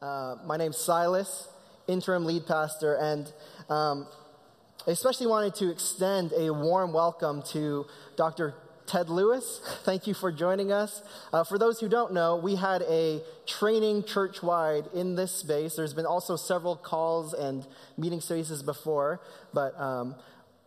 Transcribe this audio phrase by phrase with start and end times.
[0.00, 1.48] Uh, my name's Silas,
[1.88, 3.32] interim lead pastor, and
[3.68, 4.06] um,
[4.86, 7.84] I especially wanted to extend a warm welcome to
[8.14, 8.54] Dr.
[8.86, 9.60] Ted Lewis.
[9.82, 11.02] Thank you for joining us.
[11.32, 15.74] Uh, for those who don't know, we had a training church wide in this space.
[15.74, 19.20] There's been also several calls and meeting spaces before,
[19.52, 20.14] but um,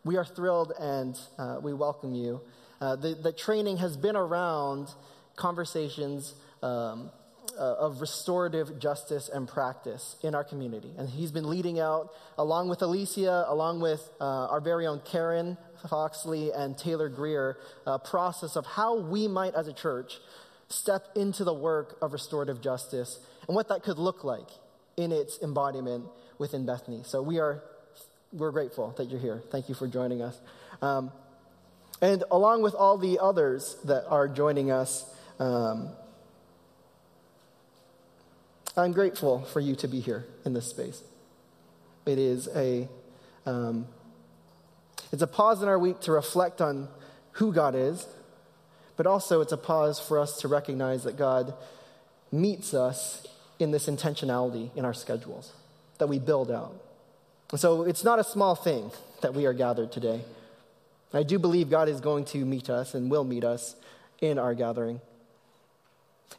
[0.03, 2.41] we are thrilled and uh, we welcome you.
[2.81, 4.89] Uh, the, the training has been around
[5.37, 6.35] conversations.
[6.61, 7.11] Um,
[7.57, 10.91] uh, of restorative justice and practice in our community.
[10.97, 15.57] And he's been leading out, along with Alicia, along with uh, our very own Karen
[15.89, 20.19] Foxley and Taylor Greer, a process of how we might, as a church,
[20.69, 24.47] step into the work of restorative justice and what that could look like
[24.97, 26.05] in its embodiment
[26.37, 27.01] within Bethany.
[27.03, 27.63] So we are
[28.33, 29.43] we're grateful that you're here.
[29.51, 30.39] Thank you for joining us.
[30.81, 31.11] Um,
[32.01, 35.05] and along with all the others that are joining us,
[35.39, 35.89] um,
[38.77, 41.03] I'm grateful for you to be here in this space.
[42.05, 42.87] It is a,
[43.45, 43.87] um,
[45.11, 46.87] it's a pause in our week to reflect on
[47.33, 48.07] who God is,
[48.95, 51.53] but also it's a pause for us to recognize that God
[52.31, 53.27] meets us
[53.59, 55.51] in this intentionality in our schedules
[55.97, 56.73] that we build out.
[57.55, 58.91] So it's not a small thing
[59.21, 60.21] that we are gathered today.
[61.13, 63.75] I do believe God is going to meet us and will meet us
[64.21, 65.01] in our gathering.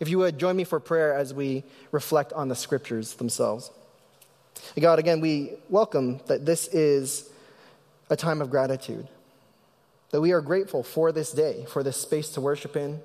[0.00, 3.70] If you would join me for prayer as we reflect on the scriptures themselves.
[4.78, 7.30] God, again, we welcome that this is
[8.10, 9.08] a time of gratitude,
[10.10, 13.00] that we are grateful for this day, for this space to worship in,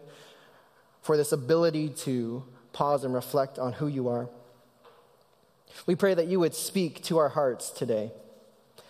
[1.01, 4.29] for this ability to pause and reflect on who you are.
[5.85, 8.11] We pray that you would speak to our hearts today,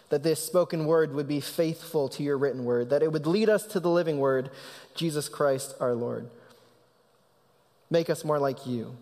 [0.10, 3.50] that this spoken word would be faithful to your written word, that it would lead
[3.50, 4.50] us to the living word,
[4.96, 6.30] Jesus Christ our Lord.
[7.90, 8.96] Make us more like you.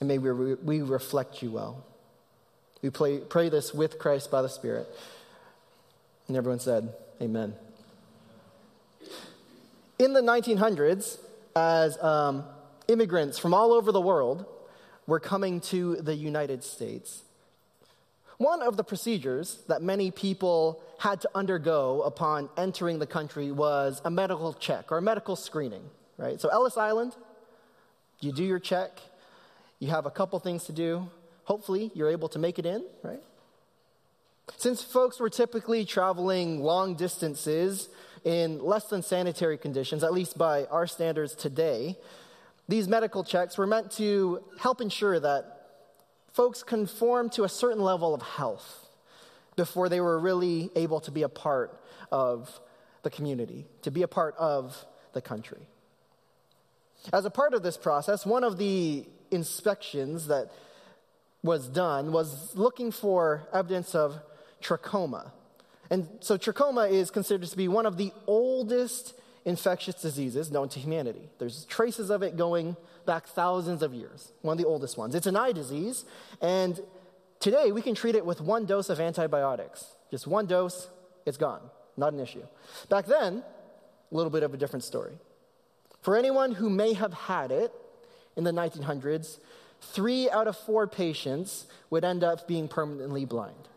[0.00, 1.84] And may we, we reflect you well.
[2.82, 4.86] We pray, pray this with Christ by the Spirit.
[6.28, 7.54] And everyone said, Amen.
[9.98, 11.18] In the 1900s,
[11.56, 12.44] as um,
[12.86, 14.46] immigrants from all over the world
[15.08, 17.24] were coming to the United States,
[18.36, 24.00] one of the procedures that many people had to undergo upon entering the country was
[24.04, 25.82] a medical check or a medical screening
[26.18, 26.40] right?
[26.40, 27.16] So, Ellis Island,
[28.20, 29.00] you do your check,
[29.78, 31.08] you have a couple things to do.
[31.44, 33.22] Hopefully, you're able to make it in, right?
[34.56, 37.88] Since folks were typically traveling long distances
[38.24, 41.96] in less than sanitary conditions, at least by our standards today,
[42.68, 45.66] these medical checks were meant to help ensure that
[46.32, 48.88] folks conform to a certain level of health
[49.56, 51.80] before they were really able to be a part
[52.12, 52.60] of
[53.02, 54.84] the community, to be a part of
[55.14, 55.66] the country.
[57.12, 60.50] As a part of this process, one of the inspections that
[61.42, 64.16] was done was looking for evidence of
[64.62, 65.30] trachoma.
[65.90, 69.14] And so, trachoma is considered to be one of the oldest
[69.44, 71.30] infectious diseases known to humanity.
[71.38, 72.76] There's traces of it going
[73.06, 75.14] back thousands of years, one of the oldest ones.
[75.14, 76.04] It's an eye disease,
[76.42, 76.78] and
[77.40, 79.86] today we can treat it with one dose of antibiotics.
[80.10, 80.90] Just one dose,
[81.24, 81.62] it's gone.
[81.96, 82.42] Not an issue.
[82.90, 83.42] Back then,
[84.10, 85.12] a little bit of a different story.
[86.00, 87.72] For anyone who may have had it
[88.36, 89.38] in the 1900s,
[89.80, 93.68] three out of four patients would end up being permanently blind.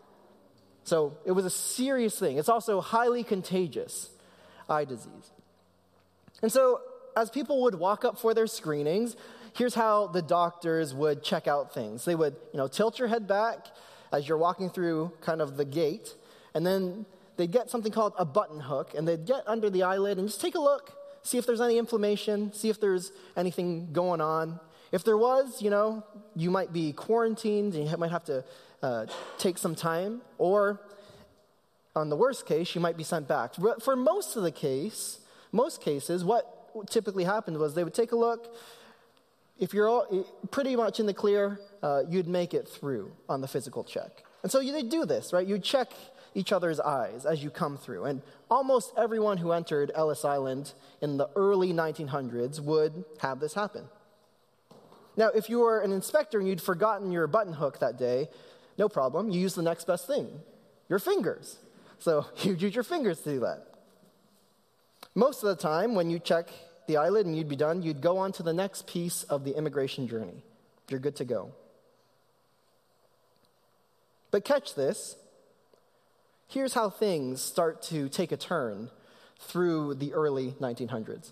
[0.84, 2.38] So it was a serious thing.
[2.38, 4.10] It's also highly contagious
[4.70, 5.32] eye disease.
[6.42, 6.82] And so,
[7.16, 9.16] as people would walk up for their screenings,
[9.54, 12.06] here's how the doctors would check out things.
[12.06, 13.68] They would, you know, tilt your head back
[14.12, 16.16] as you're walking through kind of the gate,
[16.54, 17.06] and then
[17.36, 20.42] they'd get something called a button hook, and they'd get under the eyelid and just
[20.42, 20.94] take a look
[21.24, 24.60] see if there's any inflammation, see if there's anything going on.
[24.92, 26.04] If there was, you know,
[26.36, 28.44] you might be quarantined and you might have to
[28.82, 29.06] uh,
[29.38, 30.82] take some time, or
[31.96, 33.54] on the worst case, you might be sent back.
[33.58, 35.20] But for most of the case,
[35.52, 38.56] most cases, what typically happened was they would take a look.
[39.60, 43.48] If you're all, pretty much in the clear, uh, you'd make it through on the
[43.48, 44.24] physical check.
[44.44, 45.46] And so they do this, right?
[45.46, 45.92] You check
[46.34, 48.06] each other's eyes as you come through.
[48.06, 53.86] And almost everyone who entered Ellis Island in the early 1900s would have this happen.
[55.18, 58.30] Now, if you were an inspector and you'd forgotten your button hook that day,
[58.78, 59.30] no problem.
[59.30, 60.30] You use the next best thing
[60.90, 61.58] your fingers.
[62.00, 63.66] So you'd use your fingers to do that.
[65.14, 66.50] Most of the time, when you check
[66.88, 69.58] the eyelid and you'd be done, you'd go on to the next piece of the
[69.58, 70.44] immigration journey.
[70.90, 71.52] You're good to go.
[74.32, 75.16] But catch this
[76.52, 78.90] here's how things start to take a turn
[79.40, 81.32] through the early 1900s.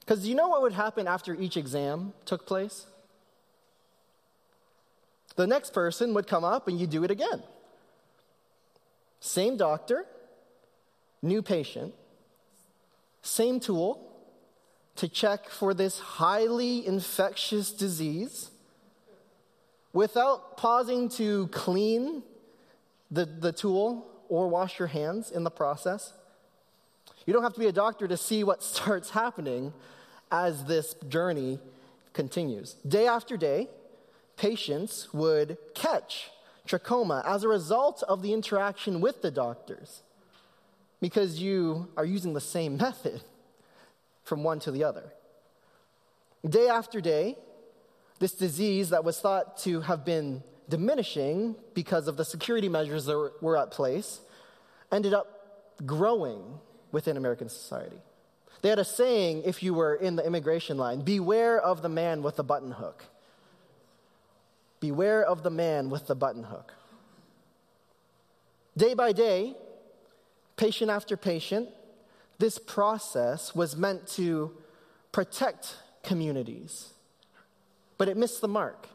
[0.00, 2.86] Because you know what would happen after each exam took place?
[5.36, 7.42] The next person would come up and you do it again.
[9.20, 10.06] Same doctor,
[11.22, 11.94] new patient,
[13.22, 14.08] same tool
[14.96, 18.50] to check for this highly infectious disease
[19.92, 22.22] without pausing to clean
[23.10, 26.14] the, the tool or wash your hands in the process.
[27.26, 29.74] You don't have to be a doctor to see what starts happening
[30.30, 31.58] as this journey
[32.14, 32.76] continues.
[32.88, 33.68] Day after day,
[34.38, 36.30] patients would catch
[36.66, 40.00] trachoma as a result of the interaction with the doctors
[40.98, 43.20] because you are using the same method
[44.24, 45.12] from one to the other.
[46.48, 47.36] Day after day,
[48.18, 53.32] this disease that was thought to have been diminishing because of the security measures that
[53.40, 54.20] were at place
[54.90, 55.26] ended up
[55.84, 56.42] growing
[56.92, 57.96] within American society.
[58.60, 62.22] They had a saying if you were in the immigration line beware of the man
[62.22, 63.04] with the button hook.
[64.80, 66.72] Beware of the man with the button hook.
[68.76, 69.54] Day by day,
[70.56, 71.68] patient after patient,
[72.38, 74.52] this process was meant to
[75.12, 76.92] protect communities,
[77.98, 78.88] but it missed the mark.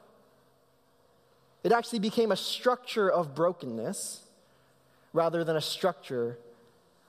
[1.68, 4.22] It actually became a structure of brokenness
[5.12, 6.38] rather than a structure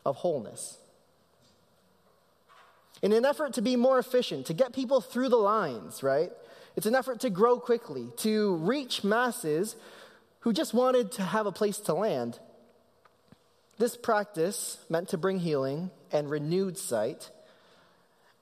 [0.05, 0.79] of wholeness.
[3.01, 6.33] In an effort to be more efficient, to get people through the lines, right?
[6.75, 9.77] It's an effort to grow quickly, to reach masses
[10.41, 12.41] who just wanted to have a place to land.
[13.79, 17.31] This practice, meant to bring healing and renewed sight,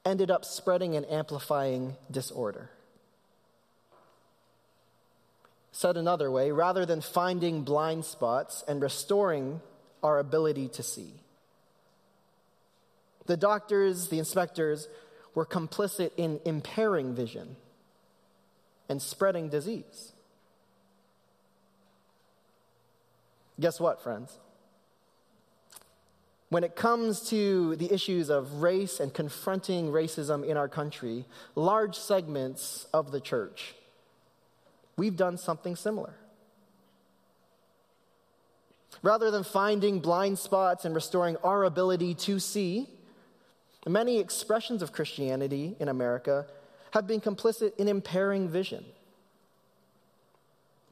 [0.02, 2.70] ended up spreading and amplifying disorder.
[5.76, 9.61] Said another way, rather than finding blind spots and restoring
[10.02, 11.12] our ability to see,
[13.26, 14.88] the doctors, the inspectors,
[15.34, 17.56] were complicit in impairing vision
[18.88, 20.12] and spreading disease.
[23.61, 24.38] Guess what, friends?
[26.49, 31.99] When it comes to the issues of race and confronting racism in our country, large
[31.99, 33.75] segments of the church,
[34.96, 36.14] we've done something similar.
[39.02, 42.88] Rather than finding blind spots and restoring our ability to see,
[43.87, 46.46] many expressions of Christianity in America
[46.93, 48.84] have been complicit in impairing vision,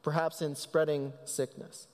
[0.03, 1.87] perhaps in spreading sickness.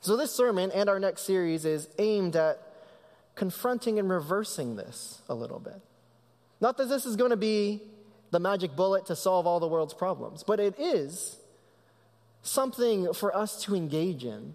[0.00, 2.60] So, this sermon and our next series is aimed at
[3.34, 5.80] confronting and reversing this a little bit.
[6.60, 7.82] Not that this is going to be
[8.36, 11.38] the magic bullet to solve all the world's problems, but it is
[12.42, 14.54] something for us to engage in,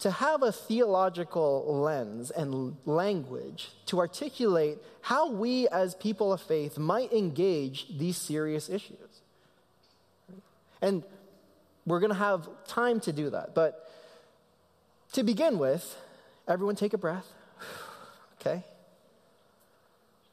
[0.00, 6.76] to have a theological lens and language to articulate how we as people of faith
[6.76, 9.20] might engage these serious issues.
[10.82, 11.04] And
[11.86, 13.88] we're going to have time to do that, but
[15.12, 15.96] to begin with,
[16.48, 17.28] everyone take a breath.
[18.40, 18.64] okay?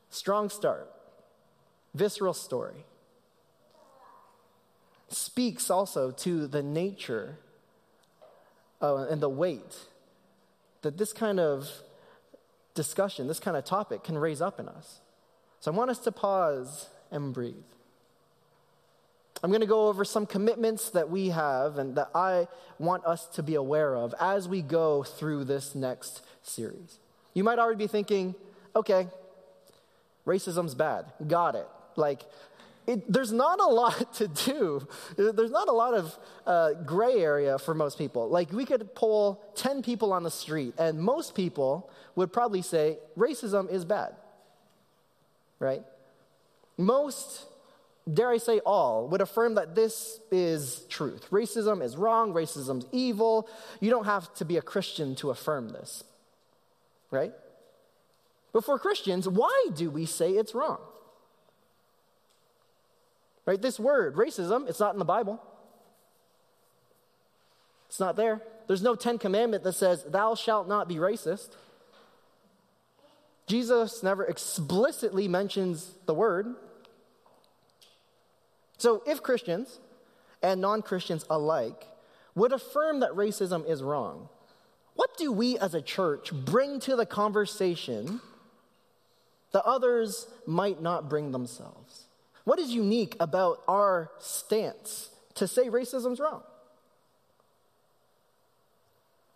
[0.10, 0.90] Strong start.
[1.94, 2.86] Visceral story.
[5.10, 7.38] Speaks also to the nature
[8.81, 9.75] uh, and the weight
[10.81, 11.69] that this kind of
[12.75, 15.00] discussion, this kind of topic can raise up in us.
[15.60, 17.56] So I want us to pause and breathe.
[19.44, 22.48] I'm going to go over some commitments that we have and that I
[22.79, 27.00] want us to be aware of as we go through this next series.
[27.34, 28.34] You might already be thinking,
[28.75, 29.08] okay,
[30.25, 31.06] racism's bad.
[31.27, 31.67] Got it.
[31.98, 32.22] Like,
[32.86, 34.88] it, there's not a lot to do.
[35.18, 38.30] There's not a lot of uh, gray area for most people.
[38.30, 42.98] Like, we could poll 10 people on the street, and most people would probably say
[43.18, 44.16] racism is bad.
[45.60, 45.84] Right?
[46.77, 47.48] Most
[48.12, 51.27] dare I say all, would affirm that this is truth.
[51.32, 53.50] Racism is wrong, racism's evil.
[53.80, 56.04] You don't have to be a Christian to affirm this,
[57.12, 57.34] right?
[58.54, 60.80] But for Christians, why do we say it's wrong?
[63.48, 63.62] Right?
[63.62, 65.42] This word, racism, it's not in the Bible.
[67.88, 68.42] It's not there.
[68.68, 71.51] There's no Ten Commandment that says, Thou shalt not be racist.
[73.48, 76.56] Jesus never explicitly mentions the word.
[78.77, 79.80] So, if Christians
[80.44, 81.88] and non Christians alike
[82.36, 84.27] would affirm that racism is wrong,
[84.96, 88.20] what do we as a church bring to the conversation
[89.54, 92.07] that others might not bring themselves?
[92.48, 96.44] What is unique about our stance to say racism's wrong?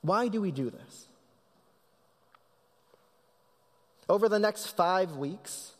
[0.01, 1.07] Why do we do this?
[4.07, 5.73] Over the next five weeks,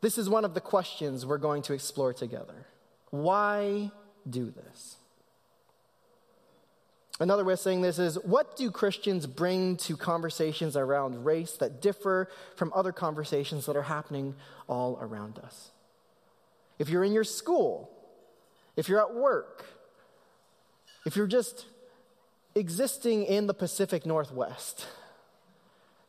[0.00, 2.68] this is one of the questions we're going to explore together.
[3.10, 3.90] Why
[4.30, 4.98] do this?
[7.20, 11.80] Another way of saying this is what do Christians bring to conversations around race that
[11.80, 14.34] differ from other conversations that are happening
[14.66, 15.70] all around us?
[16.78, 17.90] If you're in your school,
[18.76, 19.64] if you're at work,
[21.06, 21.66] if you're just
[22.56, 24.86] existing in the Pacific Northwest,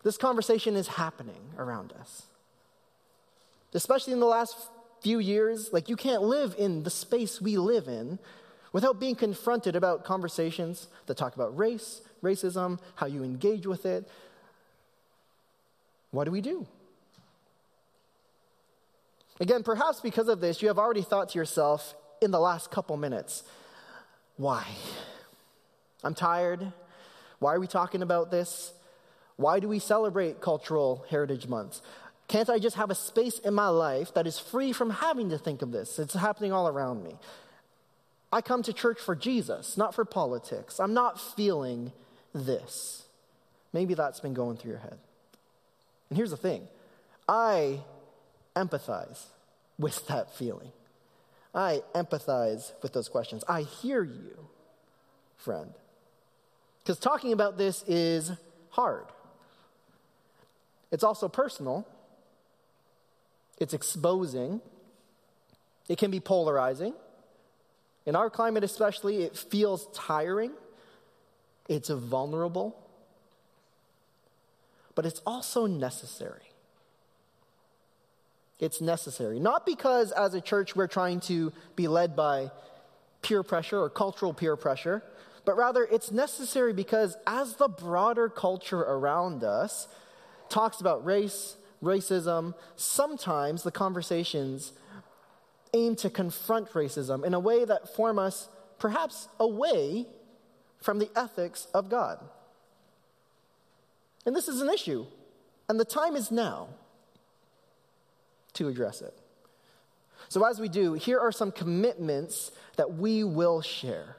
[0.03, 2.24] this conversation is happening around us.
[3.74, 4.55] Especially in the last
[5.01, 8.17] few years, like you can't live in the space we live in
[8.75, 14.05] without being confronted about conversations that talk about race, racism, how you engage with it.
[16.12, 16.67] What do we do?
[19.39, 22.98] Again, perhaps because of this, you have already thought to yourself in the last couple
[22.98, 23.44] minutes,
[24.36, 24.65] why?
[26.03, 26.74] I'm tired.
[27.39, 28.74] Why are we talking about this?
[29.38, 31.79] Why do we celebrate Cultural Heritage Month?
[32.27, 35.38] Can't I just have a space in my life that is free from having to
[35.38, 35.98] think of this?
[35.98, 37.15] It's happening all around me.
[38.35, 40.81] I come to church for Jesus, not for politics.
[40.81, 41.93] I'm not feeling
[42.33, 43.05] this.
[43.71, 44.97] Maybe that's been going through your head.
[46.09, 46.67] And here's the thing
[47.29, 47.79] I
[48.53, 49.27] empathize
[49.79, 50.73] with that feeling.
[51.53, 53.45] I empathize with those questions.
[53.47, 54.49] I hear you,
[55.37, 55.73] friend.
[56.79, 58.33] Because talking about this is
[58.71, 59.05] hard.
[60.91, 61.87] It's also personal,
[63.59, 64.59] it's exposing,
[65.87, 66.95] it can be polarizing.
[68.05, 70.51] In our climate, especially, it feels tiring,
[71.67, 72.75] it's vulnerable,
[74.93, 76.41] but it's also necessary.
[78.59, 79.39] It's necessary.
[79.39, 82.51] Not because as a church we're trying to be led by
[83.21, 85.03] peer pressure or cultural peer pressure,
[85.43, 89.88] but rather it's necessary because as the broader culture around us
[90.47, 94.74] talks about race, racism, sometimes the conversations
[95.75, 100.08] aim to confront racism in a way that form us perhaps away
[100.82, 102.20] from the ethics of God.
[104.25, 105.05] And this is an issue,
[105.70, 106.70] and the time is now
[108.53, 109.13] to address it.
[110.29, 114.15] So, as we do, here are some commitments that we will share.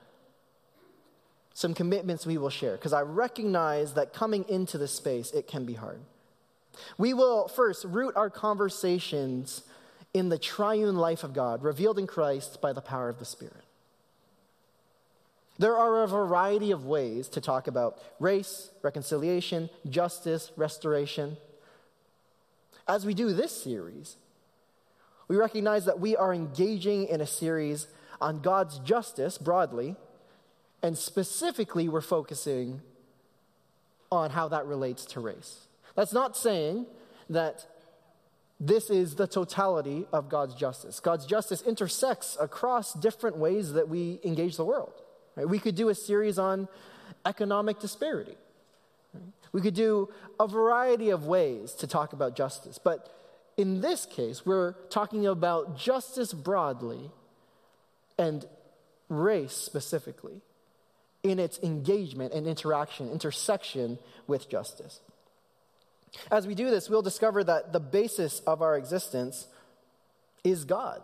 [1.55, 5.65] Some commitments we will share, because I recognize that coming into this space, it can
[5.65, 6.01] be hard.
[6.99, 9.63] We will first root our conversations
[10.15, 13.65] in the triune life of God, revealed in Christ by the power of the Spirit.
[15.59, 21.39] There are a variety of ways to talk about race, reconciliation, justice, restoration.
[22.87, 24.17] As we do this series,
[25.29, 27.89] we recognize that we are engaging in a series
[28.21, 29.97] on God's justice broadly,
[30.83, 32.83] and specifically, we're focusing
[34.13, 35.67] on how that relates to race.
[35.95, 36.87] That's not saying
[37.31, 37.67] that
[38.59, 41.01] this is the totality of God's justice.
[41.01, 44.95] God's justice intersects across different ways that we engage the world.
[45.35, 45.49] Right?
[45.49, 46.69] We could do a series on
[47.27, 48.37] economic disparity.
[49.13, 49.23] Right?
[49.53, 50.09] We could do
[50.41, 52.79] a variety of ways to talk about justice.
[52.83, 53.13] But
[53.57, 57.11] in this case, we're talking about justice broadly
[58.19, 58.47] and
[59.09, 60.41] race specifically
[61.23, 65.01] in its engagement and interaction, intersection with justice.
[66.31, 69.49] As we do this, we'll discover that the basis of our existence
[70.45, 71.03] is God.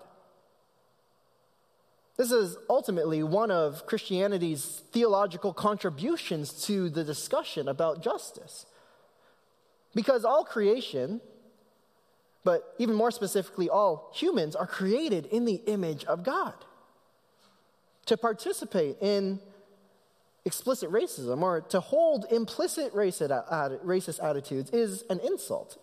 [2.16, 8.66] This is ultimately one of Christianity's theological contributions to the discussion about justice.
[9.94, 11.20] Because all creation,
[12.44, 16.54] but even more specifically, all humans are created in the image of God
[18.06, 19.40] to participate in
[20.44, 25.78] explicit racism or to hold implicit racist attitudes is an insult.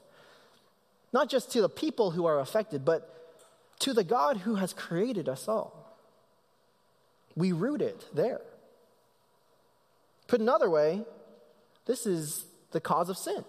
[1.12, 3.16] Not just to the people who are affected, but
[3.80, 5.98] to the God who has created us all.
[7.36, 8.42] We root it there.
[10.28, 11.04] Put another way,
[11.86, 13.44] this is the cause of sin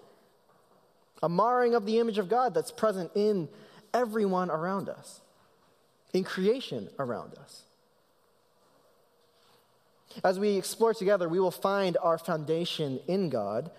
[1.23, 3.49] a marring of the image of God that's present in
[3.93, 5.21] everyone around us,
[6.12, 7.62] in creation around us.
[10.25, 13.71] As we explore together, we will find our foundation in God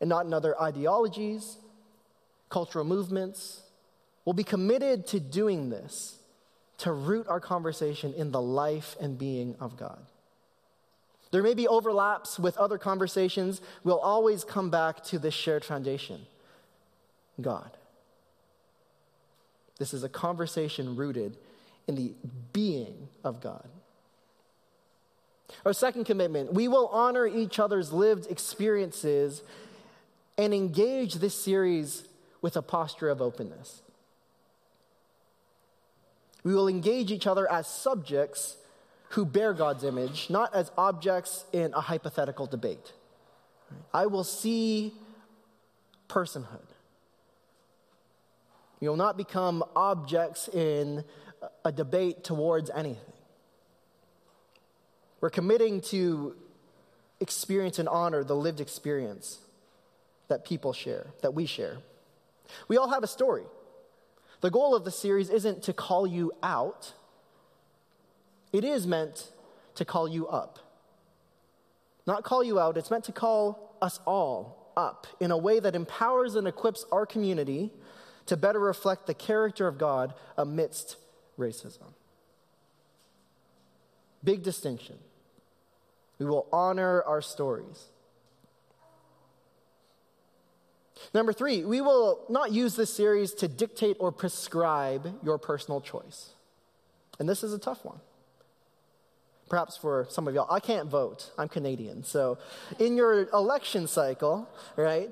[0.00, 1.56] and not in other ideologies,
[2.48, 3.62] cultural movements.
[4.24, 6.18] We'll be committed to doing this,
[6.78, 9.98] to root our conversation in the life and being of God.
[11.30, 13.62] There may be overlaps with other conversations.
[13.84, 16.26] We'll always come back to this shared foundation
[17.40, 17.70] God.
[19.78, 21.38] This is a conversation rooted
[21.88, 22.12] in the
[22.52, 23.66] being of God.
[25.64, 29.42] Our second commitment we will honor each other's lived experiences
[30.38, 32.04] and engage this series
[32.40, 33.82] with a posture of openness.
[36.44, 38.56] We will engage each other as subjects
[39.10, 42.92] who bear God's image, not as objects in a hypothetical debate.
[43.92, 44.94] I will see
[46.08, 46.66] personhood.
[48.80, 51.04] You will not become objects in
[51.64, 53.11] a debate towards anything.
[55.22, 56.34] We're committing to
[57.20, 59.38] experience and honor the lived experience
[60.26, 61.78] that people share, that we share.
[62.66, 63.44] We all have a story.
[64.40, 66.92] The goal of the series isn't to call you out,
[68.52, 69.30] it is meant
[69.76, 70.58] to call you up.
[72.04, 75.76] Not call you out, it's meant to call us all up in a way that
[75.76, 77.70] empowers and equips our community
[78.26, 80.96] to better reflect the character of God amidst
[81.38, 81.94] racism.
[84.24, 84.98] Big distinction.
[86.22, 87.88] We will honor our stories.
[91.12, 96.30] Number three, we will not use this series to dictate or prescribe your personal choice.
[97.18, 97.98] And this is a tough one.
[99.48, 101.32] Perhaps for some of y'all, I can't vote.
[101.36, 102.04] I'm Canadian.
[102.04, 102.38] So
[102.78, 105.10] in your election cycle, right,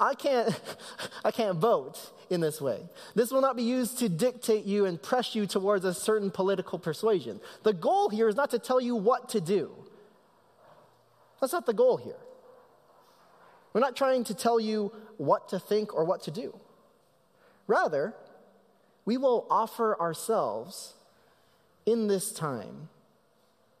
[0.00, 0.58] I can't,
[1.24, 2.80] I can't vote in this way.
[3.14, 6.78] This will not be used to dictate you and press you towards a certain political
[6.78, 7.40] persuasion.
[7.62, 9.70] The goal here is not to tell you what to do.
[11.40, 12.16] That's not the goal here.
[13.72, 16.58] We're not trying to tell you what to think or what to do.
[17.66, 18.14] Rather,
[19.04, 20.94] we will offer ourselves
[21.86, 22.88] in this time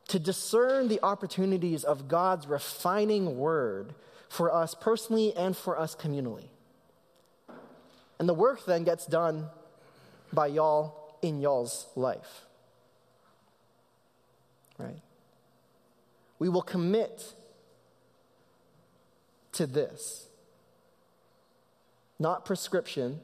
[0.08, 3.94] to discern the opportunities of God's refining word
[4.28, 6.48] for us personally and for us communally.
[8.18, 9.46] And the work then gets done
[10.32, 12.46] by y'all in y'all's life.
[14.78, 15.00] Right?
[16.38, 17.34] We will commit
[19.60, 20.26] to this.
[22.18, 23.20] Not prescription,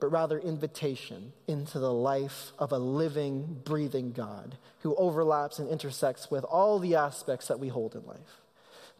[0.00, 6.32] but rather invitation into the life of a living, breathing God who overlaps and intersects
[6.32, 8.40] with all the aspects that we hold in life.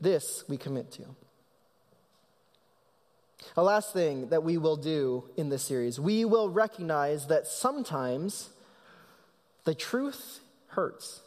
[0.01, 1.03] This we commit to.
[3.57, 8.51] A last thing that we will do in this series we will recognize that sometimes
[9.65, 10.39] the truth
[10.69, 11.23] hurts.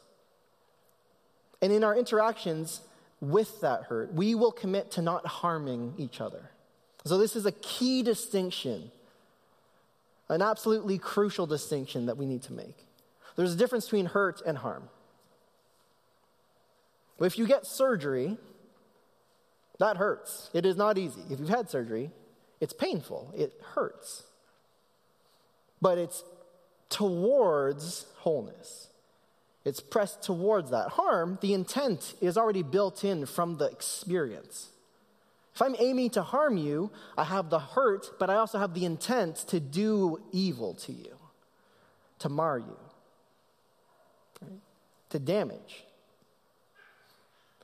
[1.61, 2.79] And in our interactions,
[3.21, 4.13] with that hurt.
[4.13, 6.49] We will commit to not harming each other.
[7.05, 8.91] So, this is a key distinction,
[10.29, 12.85] an absolutely crucial distinction that we need to make.
[13.35, 14.89] There's a difference between hurt and harm.
[17.19, 18.37] If you get surgery,
[19.79, 20.49] that hurts.
[20.53, 21.21] It is not easy.
[21.29, 22.11] If you've had surgery,
[22.59, 24.23] it's painful, it hurts.
[25.81, 26.23] But it's
[26.89, 28.90] towards wholeness
[29.63, 30.89] it's pressed towards that.
[30.89, 34.69] Harm, the intent is already built in from the experience.
[35.53, 38.85] If I'm aiming to harm you, I have the hurt, but I also have the
[38.85, 41.17] intent to do evil to you,
[42.19, 42.77] to mar you,
[45.09, 45.83] to damage.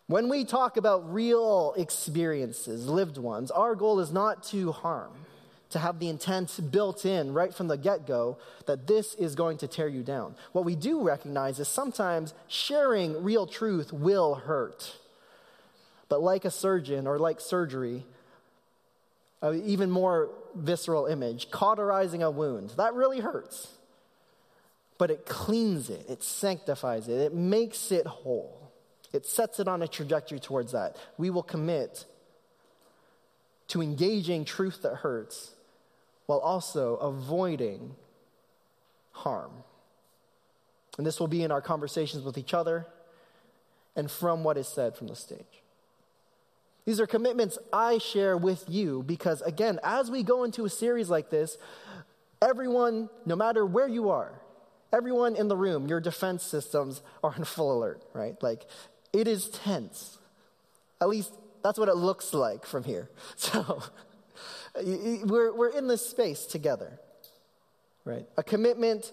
[0.07, 5.11] When we talk about real experiences, lived ones, our goal is not to harm
[5.69, 9.57] to have the intent built in right from the get go that this is going
[9.57, 10.35] to tear you down.
[10.53, 14.95] What we do recognize is sometimes sharing real truth will hurt.
[16.09, 18.05] But like a surgeon or like surgery,
[19.41, 23.67] an even more visceral image, cauterizing a wound, that really hurts.
[24.97, 28.71] But it cleans it, it sanctifies it, it makes it whole,
[29.13, 30.95] it sets it on a trajectory towards that.
[31.17, 32.05] We will commit
[33.67, 35.51] to engaging truth that hurts
[36.27, 37.95] while also avoiding
[39.11, 39.51] harm.
[40.97, 42.85] And this will be in our conversations with each other
[43.95, 45.63] and from what is said from the stage.
[46.85, 51.09] These are commitments I share with you because, again, as we go into a series
[51.09, 51.57] like this,
[52.41, 54.39] everyone, no matter where you are,
[54.93, 58.41] everyone in the room, your defense systems are on full alert, right?
[58.41, 58.65] Like,
[59.11, 60.17] it is tense.
[61.01, 63.09] At least that's what it looks like from here.
[63.35, 63.83] So,
[64.83, 66.99] we're, we're in this space together,
[68.05, 68.25] right?
[68.37, 69.11] A commitment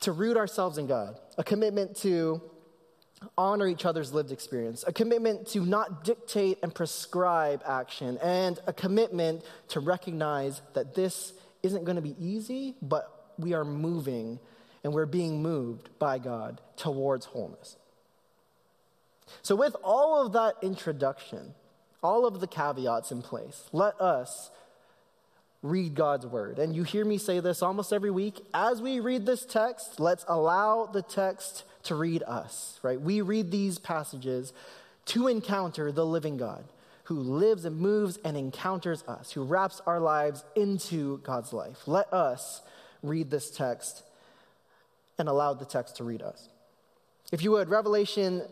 [0.00, 2.40] to root ourselves in God, a commitment to
[3.36, 8.72] honor each other's lived experience, a commitment to not dictate and prescribe action, and a
[8.72, 14.38] commitment to recognize that this isn't going to be easy, but we are moving
[14.84, 17.76] and we're being moved by God towards wholeness.
[19.42, 21.54] So, with all of that introduction,
[22.02, 23.68] all of the caveats in place.
[23.72, 24.50] Let us
[25.62, 26.58] read God's word.
[26.58, 28.40] And you hear me say this almost every week.
[28.54, 33.00] As we read this text, let's allow the text to read us, right?
[33.00, 34.52] We read these passages
[35.06, 36.64] to encounter the living God
[37.04, 41.86] who lives and moves and encounters us, who wraps our lives into God's life.
[41.86, 42.62] Let us
[43.02, 44.02] read this text
[45.16, 46.48] and allow the text to read us.
[47.30, 48.42] If you would, Revelation,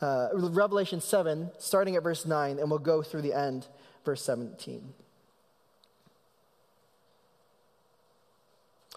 [0.00, 3.66] uh, Revelation 7, starting at verse 9, and we'll go through the end,
[4.04, 4.92] verse 17.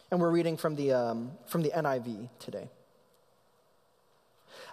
[0.10, 2.70] And we're reading from the, um, from the NIV today.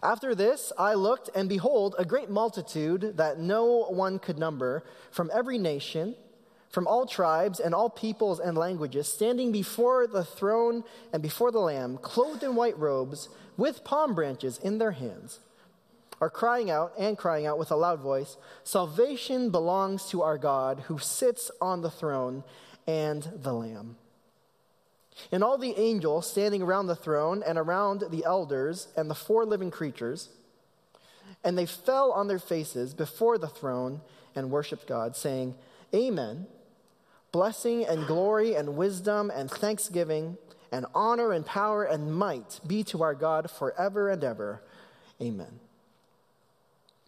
[0.02, 5.30] After this, I looked, and behold, a great multitude that no one could number from
[5.32, 6.14] every nation,
[6.68, 11.60] from all tribes and all peoples and languages, standing before the throne and before the
[11.60, 15.40] Lamb, clothed in white robes, with palm branches in their hands,
[16.20, 20.84] are crying out and crying out with a loud voice Salvation belongs to our God
[20.86, 22.44] who sits on the throne
[22.86, 23.96] and the Lamb.
[25.30, 29.44] And all the angels standing around the throne and around the elders and the four
[29.44, 30.28] living creatures,
[31.44, 34.00] and they fell on their faces before the throne
[34.34, 35.54] and worshiped God, saying,
[35.94, 36.46] Amen.
[37.30, 40.36] Blessing and glory and wisdom and thanksgiving
[40.72, 44.62] and honor and power and might be to our God forever and ever.
[45.20, 45.60] Amen.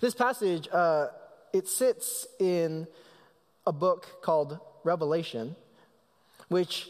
[0.00, 1.08] This passage, uh,
[1.52, 2.86] it sits in
[3.66, 5.56] a book called Revelation,
[6.48, 6.88] which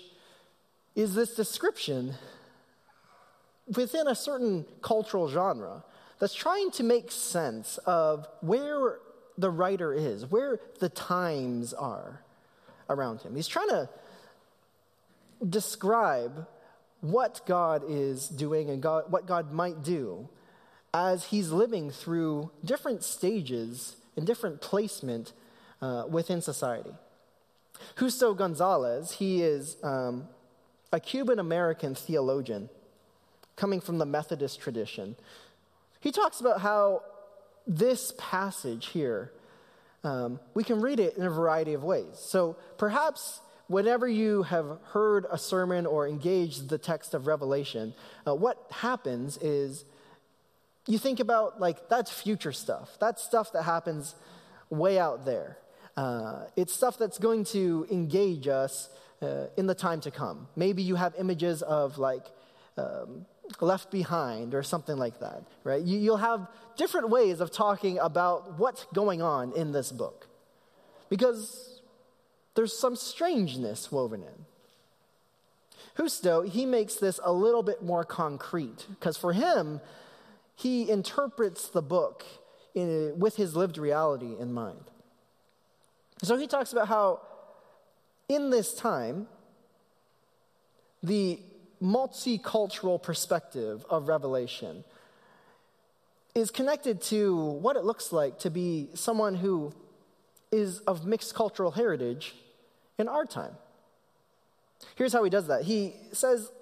[0.94, 2.14] is this description
[3.76, 5.84] within a certain cultural genre
[6.18, 8.98] that's trying to make sense of where
[9.38, 12.22] the writer is, where the times are
[12.88, 13.34] around him.
[13.34, 13.88] He's trying to
[15.48, 16.46] describe
[17.00, 20.28] what God is doing and God, what God might do
[20.92, 25.32] as he's living through different stages and different placement
[25.80, 26.92] uh, within society.
[27.98, 30.28] Justo Gonzalez, he is um,
[30.92, 32.68] a Cuban American theologian
[33.56, 35.16] coming from the Methodist tradition.
[36.00, 37.02] He talks about how
[37.66, 39.32] this passage here,
[40.02, 42.18] um, we can read it in a variety of ways.
[42.18, 47.94] So perhaps whenever you have heard a sermon or engaged the text of Revelation,
[48.26, 49.84] uh, what happens is
[50.90, 52.96] you think about like that's future stuff.
[52.98, 54.14] That's stuff that happens
[54.70, 55.58] way out there.
[55.96, 58.88] Uh, it's stuff that's going to engage us
[59.22, 60.48] uh, in the time to come.
[60.56, 62.24] Maybe you have images of like
[62.76, 63.26] um,
[63.60, 65.82] left behind or something like that, right?
[65.82, 70.26] You, you'll have different ways of talking about what's going on in this book
[71.08, 71.80] because
[72.54, 74.46] there's some strangeness woven in.
[75.96, 79.80] Justo, he makes this a little bit more concrete because for him,
[80.60, 82.24] he interprets the book
[82.74, 84.84] in, with his lived reality in mind.
[86.22, 87.20] So he talks about how
[88.28, 89.26] in this time,
[91.02, 91.40] the
[91.82, 94.84] multicultural perspective of Revelation
[96.34, 99.72] is connected to what it looks like to be someone who
[100.52, 102.34] is of mixed cultural heritage
[102.98, 103.52] in our time.
[104.94, 105.62] Here's how he does that.
[105.62, 106.52] He says,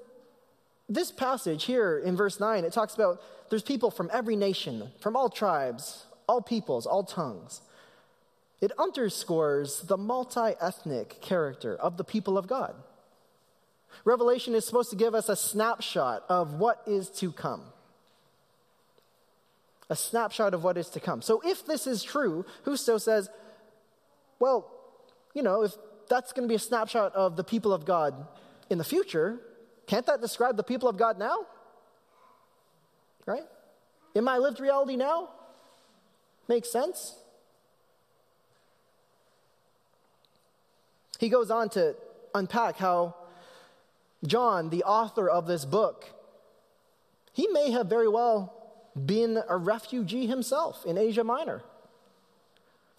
[0.89, 3.21] this passage here in verse 9, it talks about
[3.51, 7.61] there's people from every nation, from all tribes, all peoples, all tongues.
[8.61, 12.75] It underscores the multi ethnic character of the people of God.
[14.05, 17.63] Revelation is supposed to give us a snapshot of what is to come.
[19.91, 21.23] A snapshot of what is to come.
[21.23, 23.31] So, if this is true, Justo says,
[24.39, 24.71] well,
[25.35, 25.73] you know, if
[26.09, 28.27] that's going to be a snapshot of the people of God
[28.69, 29.41] in the future,
[29.89, 31.47] can't that describe the people of God now?
[33.27, 33.47] Right?
[34.15, 35.31] In my lived reality now?
[36.47, 37.17] Makes sense?
[41.19, 41.97] He goes on to
[42.35, 43.17] unpack how
[44.27, 46.05] John, the author of this book,
[47.33, 48.55] he may have very well
[48.95, 51.63] been a refugee himself in Asia Minor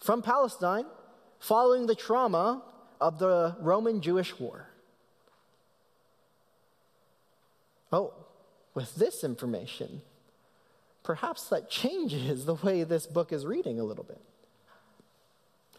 [0.00, 0.86] from Palestine
[1.38, 2.62] following the trauma
[3.00, 4.69] of the Roman Jewish War.
[7.92, 8.12] Oh,
[8.74, 10.02] with this information,
[11.02, 14.20] perhaps that changes the way this book is reading a little bit.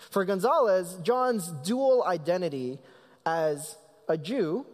[0.09, 2.79] For Gonzalez, John's dual identity
[3.25, 3.77] as
[4.09, 4.65] a Jew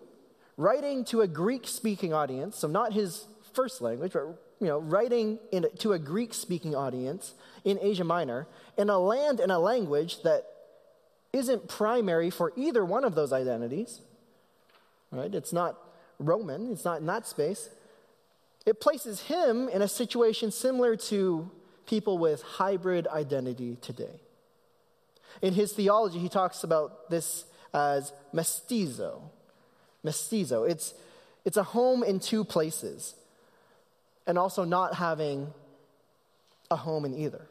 [0.56, 5.38] writing to a Greek speaking audience, so not his first language, but you know, writing
[5.52, 8.48] in, to a Greek speaking audience in Asia Minor
[8.78, 10.46] in a land and a language that
[11.34, 14.02] isn't primary for either one of those identities.
[15.12, 15.34] Right?
[15.34, 15.78] It's not
[16.20, 17.70] Roman, it's not in that space.
[18.66, 21.50] It places him in a situation similar to
[21.86, 24.20] people with hybrid identity today.
[25.42, 29.32] In his theology, he talks about this as mestizo.
[30.04, 30.64] Mestizo.
[30.64, 30.94] It's,
[31.46, 33.16] it's a home in two places,
[34.26, 35.54] and also not having
[36.70, 37.48] a home in either.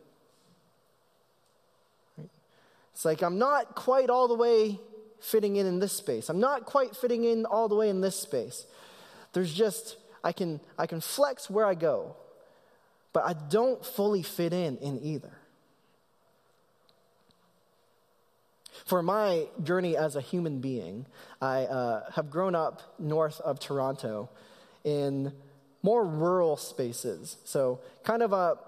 [2.92, 4.80] It's like I'm not quite all the way
[5.20, 6.28] fitting in in this space.
[6.28, 8.66] I'm not quite fitting in all the way in this space.
[9.32, 12.16] There's just I can I can flex where I go,
[13.12, 15.32] but I don't fully fit in in either.
[18.84, 21.06] For my journey as a human being,
[21.40, 24.28] I uh, have grown up north of Toronto
[24.84, 25.32] in
[25.82, 27.36] more rural spaces.
[27.44, 28.58] So, kind of a,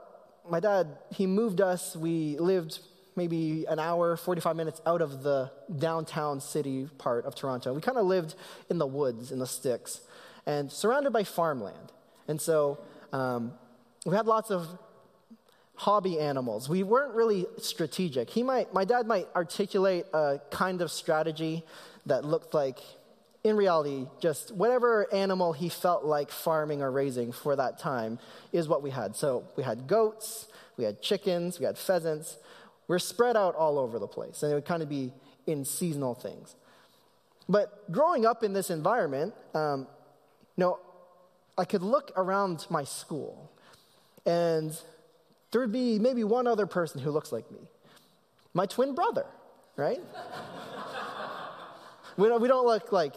[0.48, 2.80] my dad, he moved us, we lived
[3.18, 7.74] maybe an hour, 45 minutes out of the downtown city part of Toronto.
[7.74, 8.34] We kind of lived
[8.70, 10.00] in the woods, in the sticks,
[10.46, 11.92] and surrounded by farmland.
[12.28, 12.78] And so
[13.12, 13.52] um,
[14.06, 14.66] we had lots of
[15.74, 16.68] hobby animals.
[16.68, 18.30] We weren't really strategic.
[18.30, 21.64] He might, my dad might articulate a kind of strategy
[22.06, 22.78] that looked like,
[23.44, 28.18] in reality, just whatever animal he felt like farming or raising for that time
[28.52, 29.14] is what we had.
[29.14, 32.38] So we had goats, we had chickens, we had pheasants,
[32.88, 35.12] we're spread out all over the place, and it would kind of be
[35.46, 36.56] in seasonal things.
[37.48, 39.86] But growing up in this environment, um,
[40.56, 40.80] you know,
[41.56, 43.50] I could look around my school,
[44.26, 44.76] and
[45.50, 47.60] there would be maybe one other person who looks like me
[48.54, 49.26] my twin brother,
[49.76, 50.00] right?
[52.16, 53.14] we, don't, we don't look like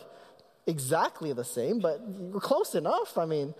[0.67, 3.17] exactly the same, but we're close enough.
[3.17, 3.55] I mean,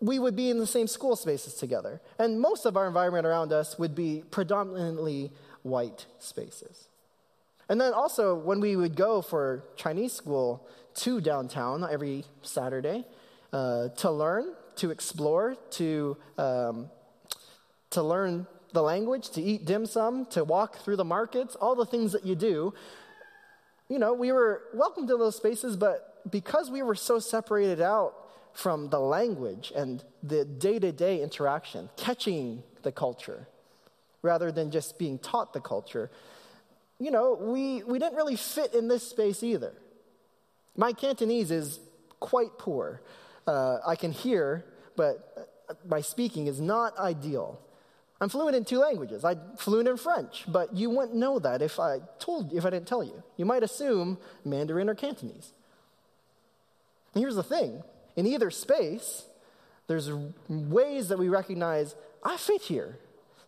[0.00, 2.00] we would be in the same school spaces together.
[2.18, 5.32] And most of our environment around us would be predominantly
[5.62, 6.88] white spaces.
[7.68, 13.04] And then also, when we would go for Chinese school to downtown every Saturday
[13.52, 16.90] uh, to learn, to explore, to, um,
[17.90, 21.86] to learn the language, to eat dim sum, to walk through the markets, all the
[21.86, 22.72] things that you do,
[23.88, 28.14] you know, we were welcome to those spaces, but because we were so separated out
[28.56, 33.46] from the language and the day to day interaction, catching the culture,
[34.22, 36.10] rather than just being taught the culture,
[36.98, 39.74] you know, we, we didn't really fit in this space either.
[40.74, 41.80] My Cantonese is
[42.18, 43.02] quite poor.
[43.46, 44.64] Uh, I can hear,
[44.96, 45.50] but
[45.86, 47.60] my speaking is not ideal.
[48.22, 49.22] I'm fluent in two languages.
[49.22, 52.88] I'm fluent in French, but you wouldn't know that if I told if I didn't
[52.88, 53.22] tell you.
[53.36, 54.16] You might assume
[54.46, 55.52] Mandarin or Cantonese.
[57.12, 57.82] And here's the thing
[58.16, 59.24] in either space,
[59.86, 60.10] there's
[60.48, 62.98] ways that we recognize, I fit here.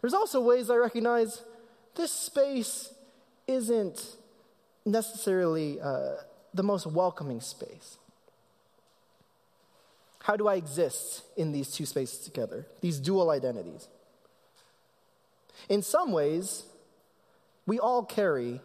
[0.00, 1.42] There's also ways I recognize
[1.96, 2.92] this space
[3.46, 4.16] isn't
[4.84, 6.16] necessarily uh,
[6.54, 7.96] the most welcoming space.
[10.20, 13.88] How do I exist in these two spaces together, these dual identities?
[15.68, 16.64] In some ways,
[17.66, 18.60] we all carry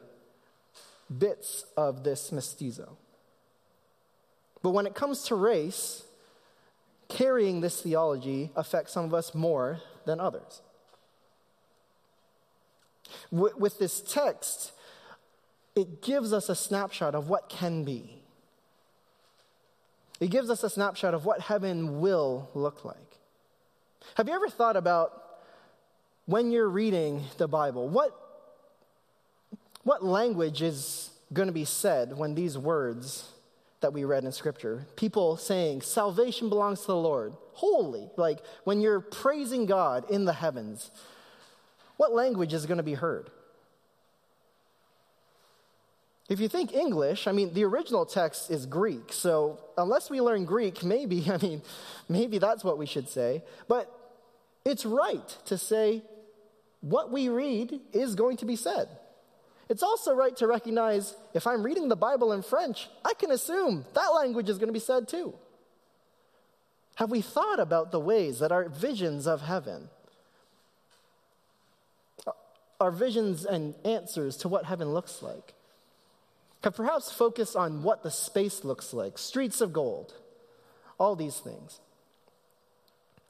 [1.17, 2.97] bits of this mestizo.
[4.63, 6.03] But when it comes to race,
[7.09, 10.61] carrying this theology affects some of us more than others.
[13.29, 14.71] With this text,
[15.75, 18.21] it gives us a snapshot of what can be.
[20.19, 22.97] It gives us a snapshot of what heaven will look like.
[24.15, 25.23] Have you ever thought about
[26.25, 28.17] when you're reading the Bible, what,
[29.83, 33.32] what language is going to be said when these words
[33.83, 34.87] that we read in Scripture.
[34.95, 37.33] People saying, Salvation belongs to the Lord.
[37.53, 38.09] Holy.
[38.17, 40.89] Like when you're praising God in the heavens,
[41.97, 43.29] what language is going to be heard?
[46.29, 49.13] If you think English, I mean, the original text is Greek.
[49.13, 51.61] So unless we learn Greek, maybe, I mean,
[52.09, 53.43] maybe that's what we should say.
[53.67, 53.91] But
[54.65, 56.01] it's right to say
[56.81, 58.87] what we read is going to be said.
[59.69, 63.85] It's also right to recognize if I'm reading the Bible in French, I can assume
[63.93, 65.33] that language is going to be said too.
[66.95, 69.89] Have we thought about the ways that our visions of heaven,
[72.79, 75.53] our visions and answers to what heaven looks like,
[76.63, 80.13] have perhaps focused on what the space looks like streets of gold,
[80.99, 81.79] all these things.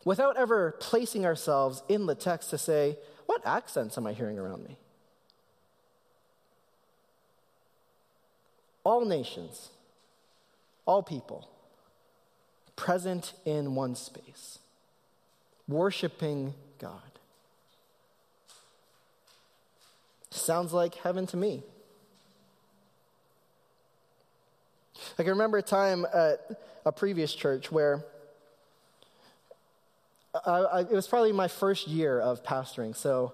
[0.05, 4.63] Without ever placing ourselves in the text to say, what accents am I hearing around
[4.65, 4.77] me?
[8.83, 9.69] All nations,
[10.85, 11.49] all people,
[12.75, 14.59] present in one space,
[15.67, 16.99] worshiping God.
[20.31, 21.63] Sounds like heaven to me.
[25.17, 26.39] I can remember a time at
[26.85, 28.03] a previous church where
[30.45, 33.33] I, I, it was probably my first year of pastoring, so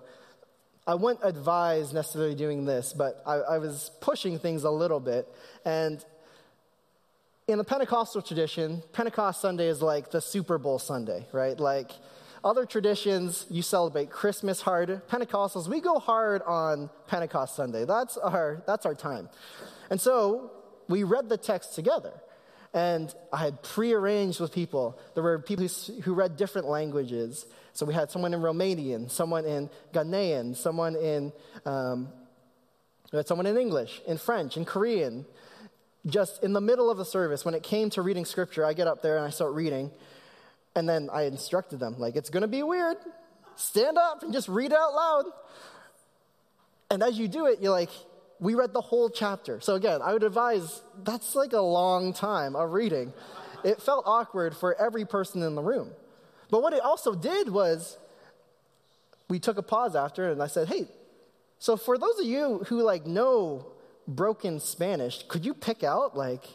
[0.89, 5.27] I wouldn't advise necessarily doing this, but I, I was pushing things a little bit.
[5.63, 6.03] And
[7.47, 11.59] in the Pentecostal tradition, Pentecost Sunday is like the Super Bowl Sunday, right?
[11.59, 11.91] Like
[12.43, 15.07] other traditions, you celebrate Christmas hard.
[15.07, 17.85] Pentecostals, we go hard on Pentecost Sunday.
[17.85, 19.29] That's our, that's our time.
[19.91, 20.49] And so
[20.87, 22.13] we read the text together.
[22.73, 24.99] And I had prearranged with people.
[25.15, 25.67] There were people
[26.03, 27.45] who read different languages.
[27.73, 31.33] So we had someone in Romanian, someone in Ghanaian, someone in,
[31.65, 32.09] um,
[33.11, 35.25] we had someone in English, in French, in Korean.
[36.05, 38.87] Just in the middle of the service, when it came to reading scripture, I get
[38.87, 39.91] up there and I start reading.
[40.75, 42.97] And then I instructed them, like, it's going to be weird.
[43.55, 45.25] Stand up and just read out loud.
[46.91, 47.89] And as you do it, you're like,
[48.39, 49.59] we read the whole chapter.
[49.59, 53.13] So again, I would advise that's like a long time of reading.
[53.63, 55.91] It felt awkward for every person in the room.
[56.49, 57.97] But what it also did was
[59.27, 60.87] we took a pause after and I said, "Hey,
[61.59, 63.67] so for those of you who like know
[64.07, 66.45] broken Spanish, could you pick out like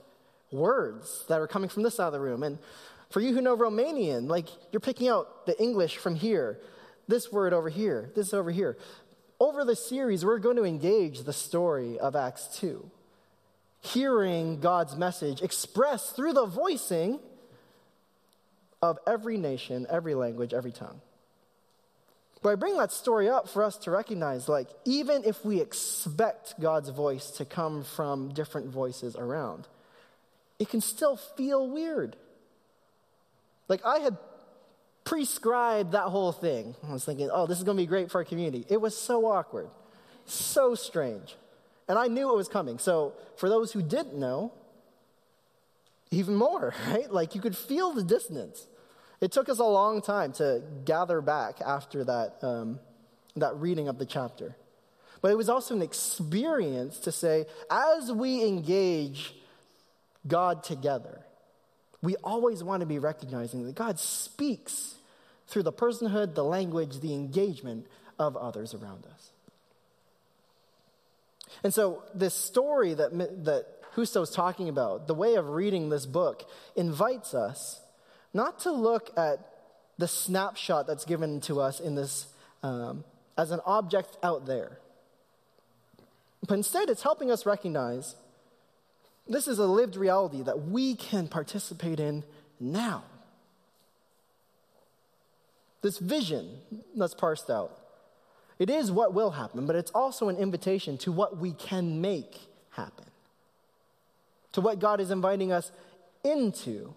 [0.51, 2.43] words that are coming from this side of the room?
[2.43, 2.59] And
[3.11, 6.59] for you who know Romanian, like you're picking out the English from here,
[7.07, 8.79] this word over here, this over here
[9.41, 12.91] over the series, we're going to engage the story of Acts 2,
[13.81, 17.21] hearing God's message expressed through the voicing
[18.81, 21.01] of every nation, every language, every tongue.
[22.43, 26.61] But I bring that story up for us to recognize like, even if we expect
[26.61, 29.67] God's voice to come from different voices around,
[30.59, 32.17] it can still feel weird.
[33.67, 34.19] Like, I had
[35.05, 36.75] prescribed that whole thing.
[36.89, 38.67] I was thinking, oh, this is going to be great for our community.
[38.69, 39.69] It was so awkward,
[40.25, 41.37] so strange.
[41.89, 42.79] And I knew it was coming.
[42.79, 44.53] So for those who didn't know,
[46.11, 47.11] even more, right?
[47.13, 48.67] Like you could feel the dissonance.
[49.21, 52.81] It took us a long time to gather back after that, um,
[53.37, 54.57] that reading of the chapter.
[55.23, 59.35] But it was also an experience to say, as we engage
[60.27, 61.24] God together,
[62.05, 64.95] we always want to be recognizing that God speaks
[65.47, 67.87] through the personhood, the language, the engagement
[68.19, 69.31] of others around us.
[71.63, 76.49] And so, this story that, that Justo's talking about, the way of reading this book,
[76.75, 77.81] invites us
[78.33, 79.39] not to look at
[79.97, 82.27] the snapshot that's given to us in this
[82.63, 83.05] um,
[83.39, 84.79] as an object out there.
[86.47, 88.17] But instead, it's helping us recognize
[89.29, 92.25] this is a lived reality that we can participate in
[92.61, 93.05] now.
[95.83, 96.59] This vision
[96.97, 97.79] that's parsed out.
[98.59, 102.37] It is what will happen, but it's also an invitation to what we can make
[102.71, 103.07] happen,
[104.53, 105.73] to what God is inviting us
[106.23, 106.95] into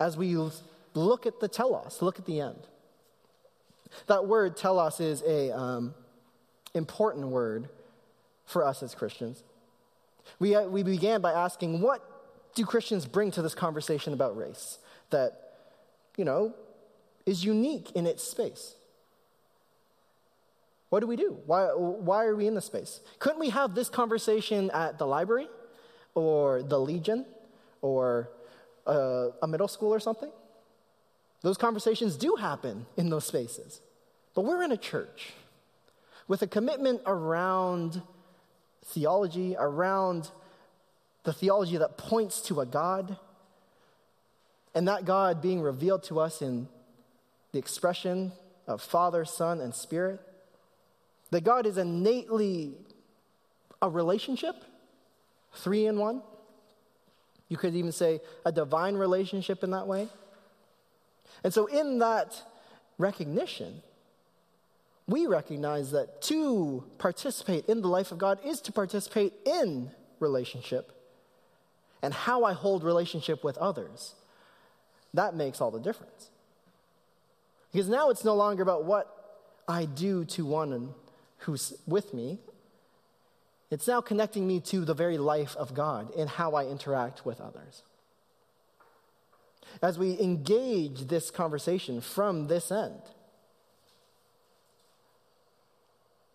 [0.00, 0.36] as we
[0.94, 2.58] look at the telos, look at the end.
[4.06, 5.94] That word telos is a um,
[6.74, 7.68] important word
[8.46, 9.42] for us as Christians.
[10.38, 12.02] We, uh, we began by asking, what
[12.54, 14.78] do Christians bring to this conversation about race?
[15.10, 15.54] That,
[16.16, 16.54] you know,
[17.26, 18.74] is unique in its space.
[20.90, 21.38] What do we do?
[21.46, 23.00] Why, why are we in this space?
[23.18, 25.48] Couldn't we have this conversation at the library
[26.14, 27.24] or the Legion
[27.80, 28.28] or
[28.86, 30.30] uh, a middle school or something?
[31.40, 33.80] Those conversations do happen in those spaces.
[34.34, 35.32] But we're in a church
[36.28, 38.02] with a commitment around
[38.84, 40.30] theology, around
[41.24, 43.16] the theology that points to a God,
[44.74, 46.68] and that God being revealed to us in
[47.52, 48.32] the expression
[48.66, 50.20] of Father, Son, and Spirit.
[51.30, 52.74] That God is innately
[53.80, 54.56] a relationship,
[55.54, 56.22] three in one.
[57.48, 60.08] You could even say a divine relationship in that way.
[61.44, 62.40] And so, in that
[62.98, 63.82] recognition,
[65.12, 69.90] we recognize that to participate in the life of God is to participate in
[70.20, 70.90] relationship.
[72.02, 74.14] And how I hold relationship with others,
[75.12, 76.30] that makes all the difference.
[77.70, 79.06] Because now it's no longer about what
[79.68, 80.94] I do to one
[81.38, 82.38] who's with me.
[83.70, 87.38] It's now connecting me to the very life of God in how I interact with
[87.38, 87.82] others.
[89.82, 93.02] as we engage this conversation from this end.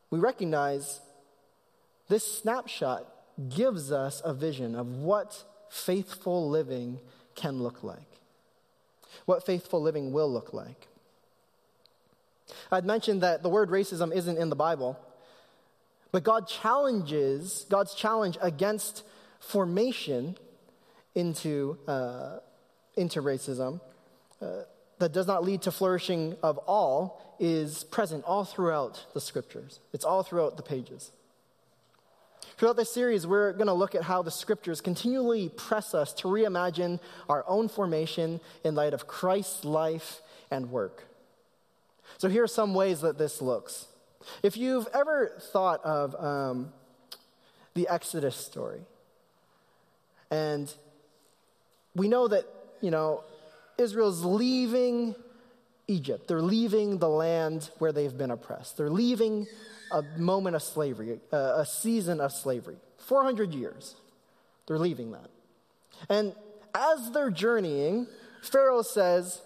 [0.10, 1.02] We recognize
[2.08, 3.06] this snapshot
[3.50, 7.00] gives us a vision of what faithful living
[7.36, 8.20] can look like,
[9.26, 10.88] what faithful living will look like.
[12.72, 14.98] I'd mentioned that the word racism isn't in the Bible,
[16.12, 19.04] but God challenges, God's challenge against
[19.40, 20.38] formation
[21.14, 22.38] into, uh,
[22.96, 23.82] into racism
[24.42, 24.64] uh,
[25.00, 29.80] that does not lead to flourishing of all is present all throughout the scriptures.
[29.94, 31.12] It's all throughout the pages.
[32.58, 36.28] Throughout this series, we're going to look at how the scriptures continually press us to
[36.28, 41.04] reimagine our own formation in light of Christ's life and work.
[42.18, 43.86] So, here are some ways that this looks.
[44.42, 46.74] If you've ever thought of um,
[47.76, 48.82] the Exodus story,
[50.32, 50.74] and
[51.96, 52.46] we know that,
[52.82, 53.24] you know,
[53.78, 55.16] Israel's leaving
[55.88, 56.28] Egypt.
[56.28, 58.78] They're leaving the land where they've been oppressed.
[58.78, 59.48] They're leaving
[59.92, 62.78] a moment of slavery, a, season of slavery.
[62.98, 63.96] 400 years.
[64.68, 65.30] They're leaving that.
[66.10, 66.34] And
[66.76, 68.08] as they're journeying,
[68.42, 69.42] Pharaoh says,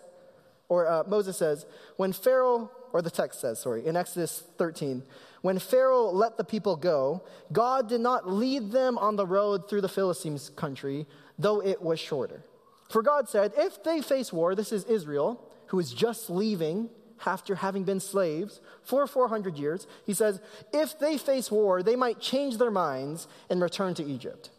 [0.67, 1.65] or uh, Moses says,
[1.97, 5.03] when Pharaoh, or the text says, sorry, in Exodus 13,
[5.41, 9.81] when Pharaoh let the people go, God did not lead them on the road through
[9.81, 11.05] the Philistines' country,
[11.37, 12.43] though it was shorter.
[12.91, 16.89] For God said, if they face war, this is Israel, who is just leaving
[17.25, 20.41] after having been slaves for 400 years, he says,
[20.73, 24.49] if they face war, they might change their minds and return to Egypt.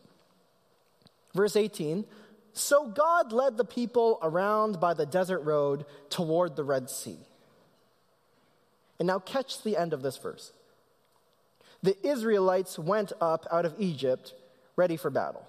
[1.35, 2.07] Verse 18
[2.55, 7.19] So God led the people around by the desert road toward the Red Sea.
[8.99, 10.53] And now catch the end of this verse.
[11.83, 14.33] The Israelites went up out of Egypt
[14.77, 15.45] ready for battle.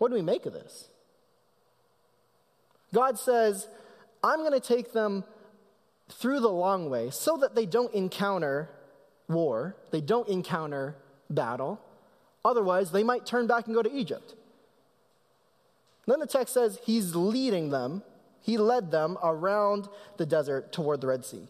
[0.00, 0.88] What do we make of this?
[2.94, 3.68] God says,
[4.24, 5.24] I'm going to take them
[6.08, 8.70] through the long way so that they don't encounter
[9.28, 10.96] war, they don't encounter
[11.28, 11.82] battle.
[12.42, 14.34] Otherwise, they might turn back and go to Egypt.
[16.06, 18.02] Then the text says he's leading them,
[18.40, 19.86] he led them around
[20.16, 21.46] the desert toward the Red Sea.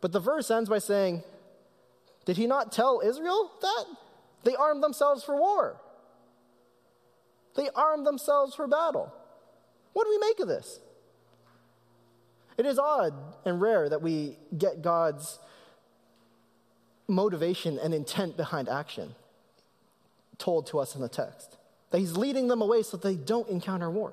[0.00, 1.22] But the verse ends by saying,
[2.24, 3.84] Did he not tell Israel that?
[4.42, 5.80] They armed themselves for war.
[7.58, 9.12] They armed themselves for battle.
[9.92, 10.78] What do we make of this?
[12.56, 13.12] It is odd
[13.44, 15.40] and rare that we get God's
[17.08, 19.16] motivation and intent behind action
[20.38, 21.56] told to us in the text.
[21.90, 24.12] That He's leading them away so they don't encounter war.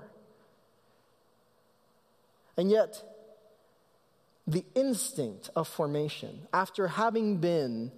[2.57, 3.03] And yet,
[4.47, 7.91] the instinct of formation, after having been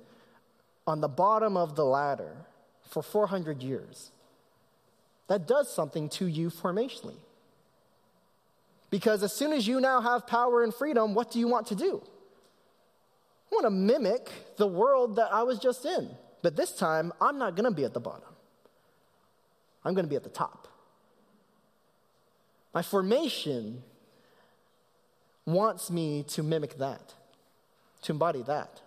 [0.85, 2.35] on the bottom of the ladder
[2.89, 4.11] for 400 years,
[5.27, 7.17] that does something to you formationally.
[8.89, 11.75] Because as soon as you now have power and freedom, what do you want to
[11.75, 12.01] do?
[13.51, 16.09] I want to mimic the world that I was just in.
[16.41, 18.29] But this time, I'm not going to be at the bottom,
[19.83, 20.67] I'm going to be at the top.
[22.73, 23.83] My formation
[25.45, 27.13] wants me to mimic that,
[28.03, 28.81] to embody that.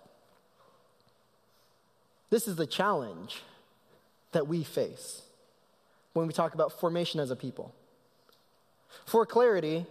[2.28, 3.42] This is the challenge
[4.32, 5.22] that we face
[6.12, 7.74] when we talk about formation as a people.
[9.06, 9.86] For clarity,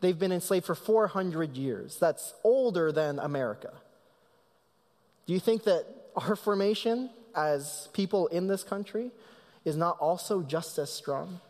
[0.00, 1.98] they've been enslaved for 400 years.
[1.98, 3.72] That's older than America.
[5.26, 9.10] Do you think that our formation as people in this country
[9.64, 11.40] is not also just as strong?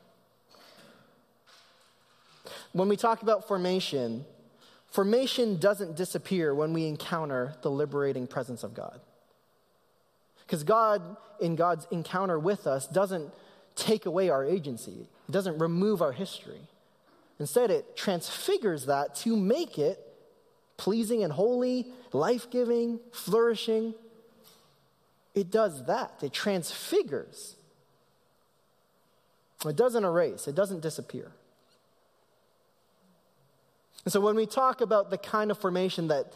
[2.73, 4.25] When we talk about formation,
[4.91, 9.01] formation doesn't disappear when we encounter the liberating presence of God.
[10.47, 13.33] Because God, in God's encounter with us, doesn't
[13.77, 16.61] take away our agency, it doesn't remove our history.
[17.39, 20.01] Instead, it transfigures that to make it
[20.77, 23.95] pleasing and holy, life giving, flourishing.
[25.35, 27.57] It does that, it transfigures.
[29.65, 31.33] It doesn't erase, it doesn't disappear.
[34.05, 36.33] And so when we talk about the kind of formation that